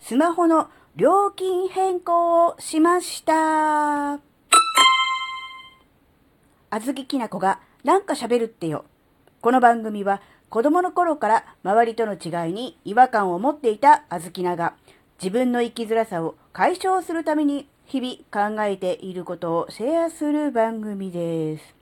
[0.00, 4.14] スマホの料金変更をしました。
[6.70, 8.84] あずききなこがなんか喋るってよ。
[9.40, 10.20] この番組は
[10.50, 14.74] 子供の頃から周りとの違いに違和感を持っていたあずきなが
[15.20, 21.74] 自分の生きづらさを解消するために日々考えていることをシェアする番組です。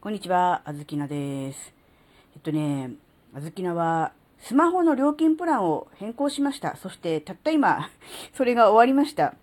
[0.00, 1.72] こんにちは、あずきなです。
[2.34, 2.90] えっとね、
[3.34, 4.12] あずきなは
[4.42, 6.76] スマホの料金プランを変更しました。
[6.76, 7.88] そして、たった今、
[8.34, 9.34] それが終わりました。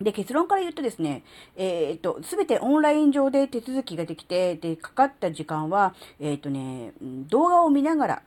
[0.00, 1.22] で、結論から言うとですね、
[1.56, 8.22] えっ、と、すべてオンライン上で手続きができて、で、かかった時間は、えっ、とね、動画を見ながら、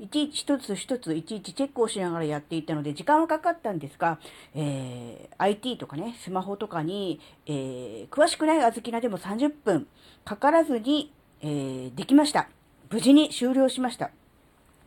[0.00, 4.20] いちいち一つ一ついちいちチェックをしながらやっていたので、時間はかかったんですが、
[4.54, 9.88] えー、IT とかね、スマホとかに、えー、詳しくないあずきなでも30分
[10.24, 12.48] かからずに、えー、できました。
[12.90, 14.10] 無事に終了しました。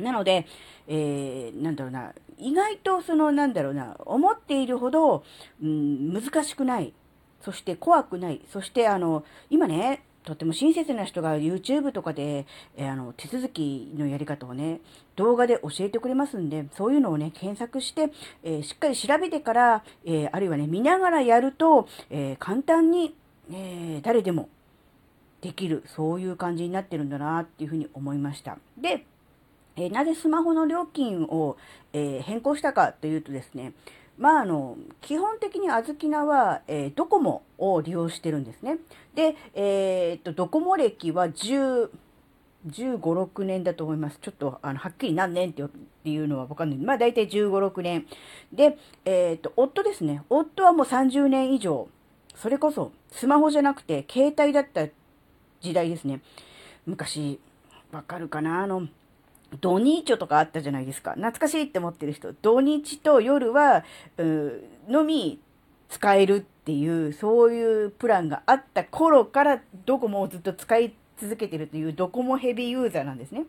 [0.01, 0.45] なので、
[0.87, 5.23] えー、なんだろうな、意外とその、なんだろうな、思っているほど、
[5.61, 6.93] うん、難しくない。
[7.41, 8.41] そして怖くない。
[8.51, 12.45] そしてあの、今ね、とっても親切な人が YouTube とかで、
[12.77, 14.81] えー、あの、手続きのやり方をね、
[15.15, 18.11] 動画で教えてくれますんで、そういうのをね、検索して、
[18.43, 23.15] えー、しっかり調べてから、えー、あるいはね、見ながらやると、え簡単に、
[23.51, 24.47] え誰でも
[25.41, 28.59] できる、そういう感じになってるんだなっていうふうに思いました。
[28.77, 29.05] で、
[29.75, 31.57] えなぜスマホの料金を、
[31.93, 33.73] え変更したかというとですね、
[34.17, 38.77] まあ、あの、基本的にあずきなは、えー、ドコモを利用してるんですね。
[39.15, 41.89] で、えー、っと、ドコモ歴は10、
[42.67, 44.19] 15、6年だと思います。
[44.21, 45.63] ちょっと、あの、はっきり何年って
[46.09, 46.77] いうのはわかんない。
[46.77, 48.05] まあ、大体15、6年。
[48.53, 50.21] で、えー、っと、夫ですね。
[50.29, 51.87] 夫はもう30年以上。
[52.35, 54.87] それこそ、スマホじゃなくて、携帯だった
[55.61, 56.21] 時代ですね。
[56.85, 57.39] 昔、
[57.91, 58.61] わかるかな？
[58.61, 58.87] あの、
[59.59, 61.11] 土日とかあったじゃないですか。
[61.11, 62.33] 懐かしいって思ってる人。
[62.33, 63.83] 土日と夜は、
[64.17, 65.39] うのみ
[65.89, 73.43] 使えるっていう、そういうプランがあった頃からドコモをずっと使い続けてるというドコモヘビーユーザーなんですね。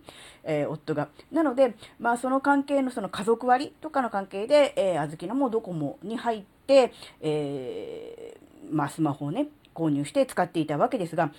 [0.45, 1.09] えー、夫が。
[1.31, 11.33] なので、まあその関係のその家族割とかの関係で、えー、あずきなもドコモに入って、えー、まあスマホをね、購入して使っていたわけですが、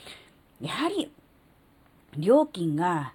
[0.62, 1.12] やはり、
[2.18, 3.13] 料金が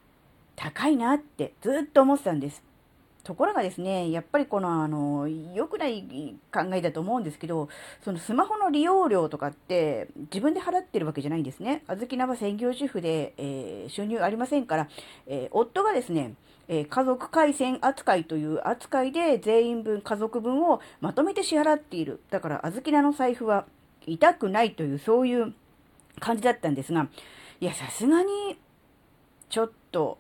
[0.59, 2.65] 高いなってずっと思ってたんです。
[3.23, 7.69] ところがですね、やっぱりこの、あの、良くない考えだと思うんですけど、
[8.03, 11.85] そのスマホの利用料とかって自分で払ってるわけじゃないんですね。
[11.87, 14.89] あずきなは専業主婦で、えー、収入ありませんから、
[15.27, 16.35] えー、夫がですね、
[16.69, 22.21] えー、家族回線扱いという扱いで全員分、家族分をまとめて支払っている。
[22.31, 23.67] だから、あずきなの財布は
[24.07, 25.53] 痛くないという、そういう
[26.19, 27.09] 感じだったんですが、
[27.61, 28.59] いや、さすがに、
[29.51, 30.19] ちょっと、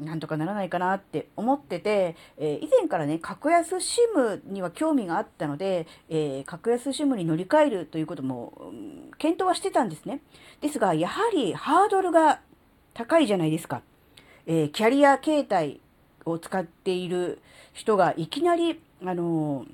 [0.00, 10.20] なんとかならないかなって思ってて、えー、以前からね、格安 SIM には興味があったので、えー、格安 SIM に乗り換えるということも、うん、検討はしてたんですね。
[10.60, 12.40] ですが、やはりハードルが
[12.94, 13.82] 高いじゃないですか。
[14.46, 15.80] えー、キャリア形態
[16.24, 17.40] を使っている
[17.72, 19.68] 人がいきなり、あのー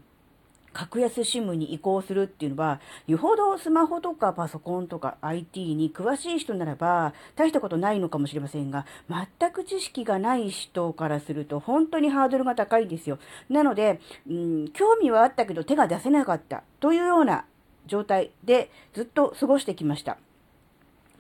[0.75, 13.19] 格安 SIM に移行するっていうのは、よほどスマホとかパソコンとか IT に詳しい人ならば、大したことないのかもしれませんが、全く知識がない人からすると、本当にハードルが高いんですよ。
[13.49, 17.47] なので、うん、興味はあったけど手が出せなかったというような
[17.87, 20.19] 状態でずっと過ごしてきました。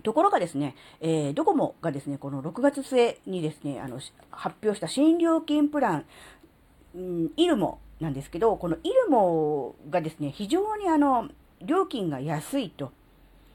[0.03, 4.01] ところがですね、えー、ドコモがですね、この6月末にですね、あの、
[4.31, 6.05] 発表した新料金プラン、
[6.95, 11.29] うん、イルモなんですけど、このイルモがですね、非常にあの、
[11.63, 12.93] 料金が安いと。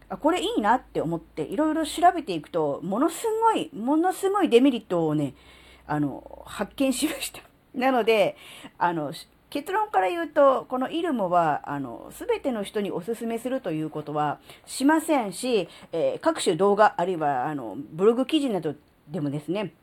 [0.09, 5.35] あ、これいいなって思って、いろいろ調べていくと、ものすごい、ものすごいデメリットをね、
[5.85, 7.41] あの、発見しました。
[7.73, 8.35] なので、
[8.77, 9.13] あの、
[9.49, 18.75] 結論から言うと、このイルモは、あの、すべての人にお勧めするということはしませんし、えー、各種動画、あるいは、あの、ブログ記事など
[19.07, 19.73] でもですね、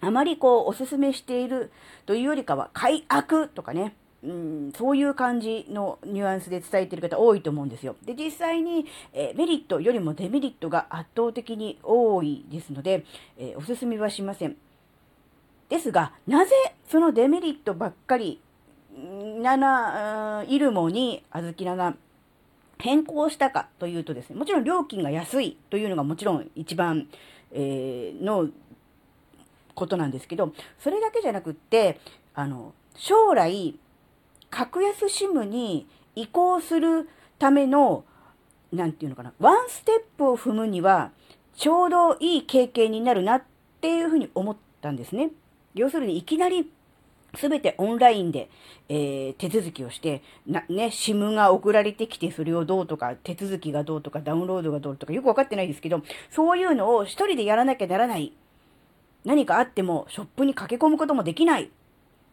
[0.00, 1.70] あまりこう、おすすめしている
[2.06, 7.96] というよりかは、快悪とかね、うん、そういう感じのニュアンスで伝えている方多いと思うんですよ。
[8.04, 13.04] で、実際に、え、メリットよりもデメリットが圧倒的に多いですので、
[13.36, 14.56] え、おすすめはしません。
[15.68, 16.52] ですが、なぜ
[16.88, 18.40] そのデメリットばっかり、
[18.96, 21.94] 7、イルモにあずきなが
[22.78, 27.08] 変更したかというとですね、もちろん料金が安いというのがもちろん一番、
[27.52, 28.48] えー、の
[29.78, 32.00] ことなんですけど、それだけじゃなくって、
[32.34, 33.78] あの、将来、
[34.50, 37.08] 格安 SIM に移行する
[37.38, 38.04] ための、
[38.72, 41.12] なんていうのかな、ワンステップを踏むには、
[41.54, 43.42] ちょうどいい経験になるなっ
[43.80, 45.30] ていうふうに思ったんですね。
[45.74, 46.70] 要するに、いきなり
[47.34, 48.48] すべてオンラインで、
[48.88, 58.32] えー、手続きをして、な、ね、SIM が送られてきて、それをどうとか、手続きがどうとか、ダウンロードがどうとか、よくわかってないですけど、そういうのを一人でやらなきゃならない。
[59.28, 61.64] 何かあっても、ショップに駆け込むこともできない。
[61.64, 61.68] っ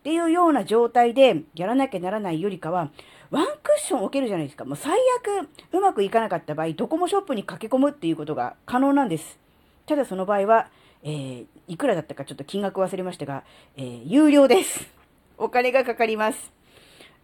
[0.06, 2.90] ていうような状態でやらなきゃならないよりかは、
[3.32, 4.64] ワンクッション置けるじゃないですか。
[4.64, 9.38] もう最悪うまくいかなかった場合、ドコモショップに駆け込むっていうことが可能なんです。
[9.86, 10.70] ただその場合は、
[11.04, 13.44] えー、いくらだったかちょっと金額忘れましたが、
[13.76, 14.88] えー、有料です。
[15.38, 16.54] お金がかかります。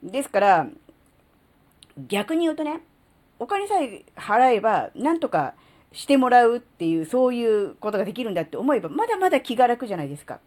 [0.04, 0.68] ですから、
[2.10, 2.82] 逆に言うとね、
[3.40, 5.54] お金さえ払えば、なんとか
[5.92, 10.40] してもらうっていう、そういうことができるんだって思えば、まだまだ気が楽じゃないですか。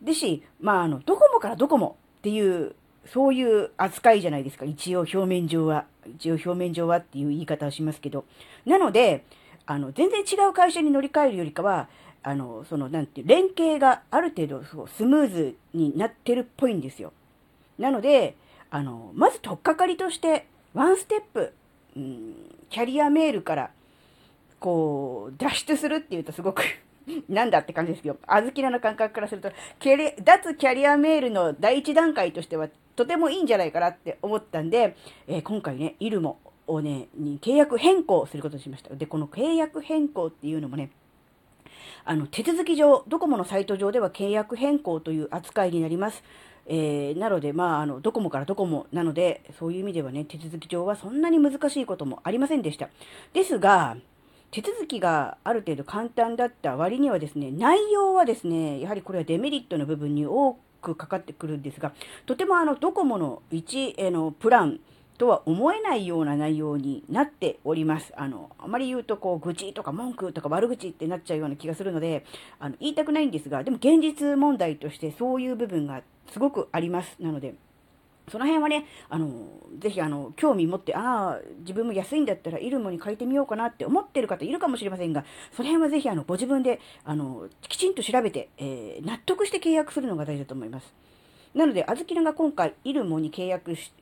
[0.00, 2.74] でし、まあ、あの、ドコモからドコモっていう、
[3.06, 4.64] そういう扱いじゃないですか。
[4.64, 5.86] 一応表面上は。
[6.06, 8.24] 一応表面上はっていう言い方をしますけど。
[8.64, 9.24] なので、
[9.66, 11.88] あの、全然違う会社に乗り換えるよりかは、
[12.22, 17.12] あの、その、なんていう、連携がある程度スムーズになってるっぽいんですよ。
[17.78, 18.36] なので、
[18.70, 21.52] あの、まず取っかかりとして、ワンステップ、
[21.96, 22.34] うん、
[22.68, 23.70] キャリアメールから、
[24.60, 26.62] こう、脱出するっていうとすごく
[27.28, 34.96] なんだって感じですけど、あずきらの感覚からすると、キャリ脱キャリアメールの第一段階としては、とてもいいんじゃないかなって思ったんで、
[35.26, 38.94] えー、今回ね、イルモをね、に契約変更することにしました。
[38.94, 40.90] で、この契約変更っていうのもね、
[42.04, 46.22] あの、手続き上、ドコモのサイト上では契約変更という扱いになります。
[46.66, 52.88] えー、なので、まあ、あの、ドコモからドコモなので、そういう意味ではね、手続き上はそんなに難しいこともありませんでした。
[53.32, 53.96] ですが、
[54.50, 61.92] 手続きがある程度簡単だった割にはですね、内容はですね、やはりこれはデメリットの部分に多くかかってくるんですが、
[62.26, 64.80] とてもあの、ドコモの1、の、プラン、
[65.20, 68.10] とは思えないような内容になっております。
[68.16, 72.24] あの、あまり言うとこう、愚痴とか文句とか悪口ってなっちゃうような気がするので、
[72.58, 76.00] あの、言いたくないんですが、でも現実問題としてそういう部分が
[76.32, 77.16] すごくあります。
[77.20, 77.54] なので、
[78.30, 85.24] その辺はね、あの、ぜひあの、興味持って、ああ、自分も安いんだったらイルモに変えてみようかなって思ってる方いるかもしれませんが、
[85.56, 90.94] その辺はぜひあの、ご自分で、あの、きちんと調べて、えー、納得して契約するのが大事だと思います。
[91.54, 93.92] なので、あずきらが今回、イルモに契約し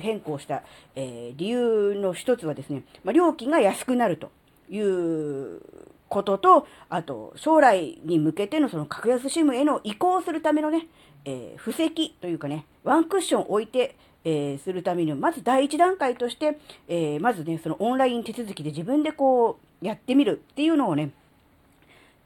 [0.00, 0.62] 変更した、
[0.94, 4.30] えー、理由の一つはですね、まあ、料金が安くなると
[4.68, 5.60] いう
[6.08, 10.88] ことと、あと、将来に向けてのその格安 SIM への移行するためのね、
[11.24, 21.10] えー、布石というかね、ワンクッション置いて、えー、するために、まず第一段階として、えー、まずね、そのオンライン手続きで自分でこう、やってみるっていうのをね、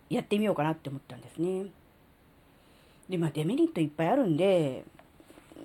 [0.08, 1.66] やってみようかなって思ったんですね。
[3.08, 4.84] で、まあデメリットいっぱいあるんで、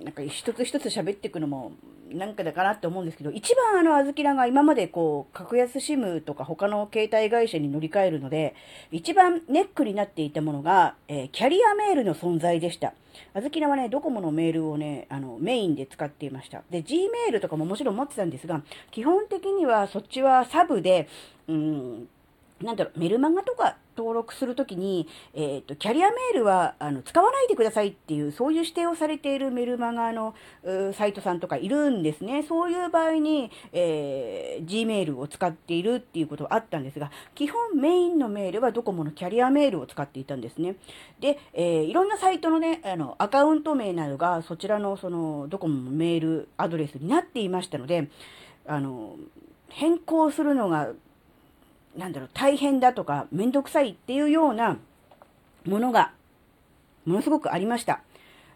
[0.03, 1.71] なんか一つ一つ喋っていくのも
[2.11, 8.55] なんかだかなって思うんですけど、一番あの、あずきらが今までこう、格安 SIM とか他の携帯会社に乗り換えるので、
[8.91, 12.93] 一番ネックになっていたものが、えー、キャリアメールの存在でした。
[13.33, 16.63] あずきらはね、ドコモのメールをね、あの、メインで使っていました。
[16.69, 18.61] で、Gmail とかももちろん持ってたんですが、
[18.91, 21.07] 基本的にはそっちはサブで、
[21.47, 22.07] うん、
[22.61, 30.33] なんだろう、メルマガとか登録するときに、えっ、ー、と、キャリアメールは、あの、使わないでくださいっていう、そういう指定をされているメルマガの、
[30.93, 32.43] サイトさんとかいるんですね。
[32.43, 40.75] そういう場合に、えー、Gmail を使っているっていうことはあったんですが、基本メインのメールはドコモのキャリアメールを使っていたんですね。
[41.19, 48.09] で、えー、いろんなサイトのね、あの、アカウント名などが、そちらの、その、ドコモのメールアドレスになっていましたので、
[48.65, 49.15] あの、
[49.69, 50.93] 変更するのが
[51.97, 54.77] なんだろう、大変だとか、めんどくさいっていうような
[55.65, 56.13] ものが、
[57.05, 58.01] ものすごくありました。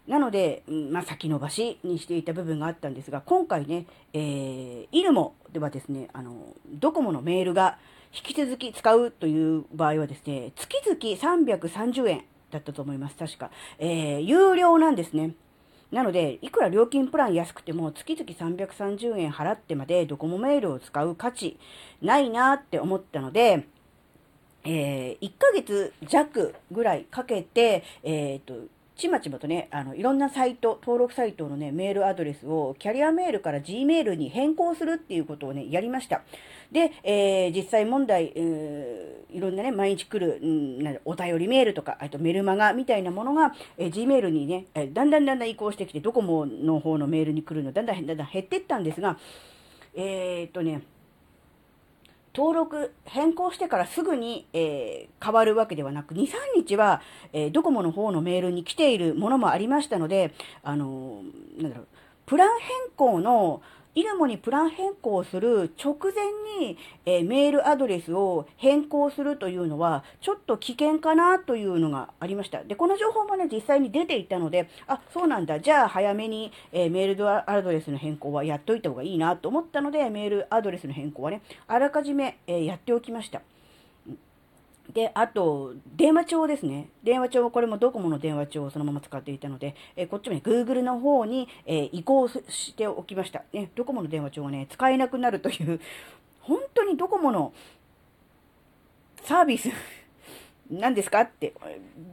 [0.06, 7.78] なので、まあ、先延ばしにしていた部分があったんですが、今回ね、えー、イルモではですね、あの、ドコモのメールが
[8.14, 10.98] 引き続き使うという場合はですね、月々
[11.44, 13.50] 330円だったと思います、確か。
[13.78, 15.34] えー、有料なんですね。
[15.92, 21.58] なので、いくら料金プラン安くても月々330円払ってまでドコモメールを使う価値
[22.00, 23.66] ないなって思ったので、
[24.64, 28.54] えー、1ヶ月弱ぐらいかけて、えっ、と、
[28.96, 36.22] ちまちまとね、あの、いろんなサイト、登録サイトのね、メールアドレスをキャリアメールから Gmail に変更するっていうことをね、やりました。
[36.70, 49.18] で、えー、実際問題、えー、いろんなね、毎日来る、うん、お便りメールとか、あとメルマガみたいなものが、え、Gmail にね、えだんだんだんだん移行してきて、ドコモの方のメールに来るの、だんだんだんだん減ってったんですが、
[49.94, 50.82] えー、っとね、
[52.34, 61.86] 登録変更してからすぐに、えー、変わるわけではなく、2、3日は、えー、ドコモの方のメールに来ているものもありましたので、あのー、なんだろう、
[62.26, 63.60] プラン変更の
[63.94, 72.64] イルモにプラン変更する直前に、えー、メールアドレスを変更するというのは、ちょっと危険かなというのがありました。
[72.64, 75.60] で、この情報もね、実際に出ていたので、あ、そうなんだ。
[75.60, 83.42] じゃあ早めに、えー、メールアドレスの変更はやっといた方がいいなと思ったので、メールアドレスの変更はね、あらかじめ、えー、やっておきました。
[84.90, 86.88] で、あと、電話帳ですね。
[87.02, 93.42] 電話帳、これもドコモの電話帳をそのまま使っていたので、えこっちもね、Google の方に、え移行しておきました。
[93.52, 95.80] ね、ドコモの電話帳はね、使えなくなるという、
[96.40, 97.52] 本当にドコモの
[99.22, 99.70] サービス
[100.68, 101.54] 何ですかって、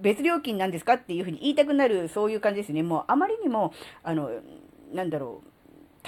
[0.01, 2.83] 別料金なんですかっていうふうに言いたくなる、そういう感じですね。
[2.83, 3.73] もうあまりにも、
[4.03, 4.29] あの、
[4.93, 5.58] なんだろう、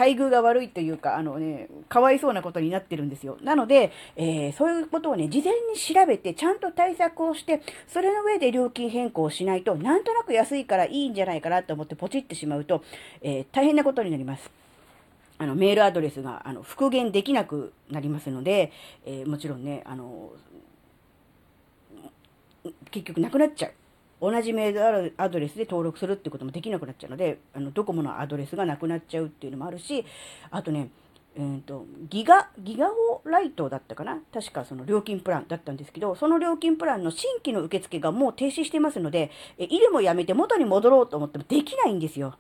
[0.02, 3.38] 待遇が悪いというか、あのね、かわいそうなことになってるんですよ。
[3.44, 12.84] なので、えー、そういうことをね、事前に調べて、ちゃんと対策をして、それの上で料金変更をしないと、なんとなく安いからいいんじゃないかなと思ってポチってしまうと、
[13.22, 14.50] えー、大変なことになります。
[15.38, 18.72] あの、メールアドレスが、あの、復元できなくなりますので、
[19.06, 20.32] えー、もちろんね、あの、
[22.90, 23.74] 結局なくなっちゃう。
[24.22, 30.06] 同じメールアドレスで登録するってこともできなくなっちゃうので、あのドコモのアドレスがなくなっちゃうっていうのもあるし、
[30.52, 30.90] あとね、
[31.36, 34.20] えーと、ギガ、ギガホライトだったかな？
[34.34, 42.36] 確かその料金プランだったんですけど、その料金プランの新規の受付がもう停止してますので、えイルもやめて元に戻ろうと思ってもできないんですよ。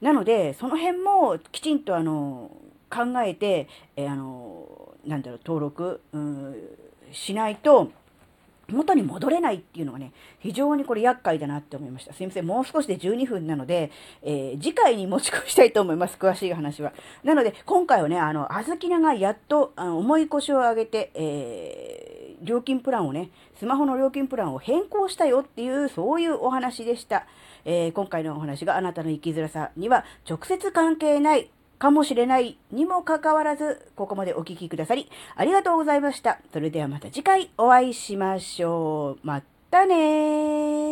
[0.00, 2.52] なので、その辺もきちんとあの
[2.88, 6.56] 考えて、えあのなんだろう、登録、うん、
[7.10, 7.90] しないと、
[8.70, 12.12] 元に戻れないっていうのがね、非常にこれ厄介だなって思いました。
[12.12, 12.46] すいません。
[12.46, 13.90] もう少しで12分なので、
[14.22, 16.16] えー、次回に持ち越したいと思います。
[16.18, 16.92] 詳しい話は。
[17.24, 27.26] なので、今回はね、あの、あずきながやっと、あの、重い腰を上げて、えー、料金プランをね、スマホの料金プランを変更したよっていう、そういうお話でした。
[27.64, 36.40] えー、今回のお話があなたの生きづらさには直接関係ないかもしれないにもかかわらず、ここまでお聴きくださり、ありがとうございました。
[36.52, 39.26] それではまた次回お会いしましょう。
[39.26, 40.87] またねー。